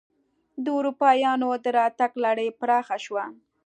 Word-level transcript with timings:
د 0.63 0.65
اروپایانو 0.77 1.49
دراتګ 1.65 2.11
لړۍ 2.25 2.49
پراخه 2.59 2.97
شوه. 3.05 3.25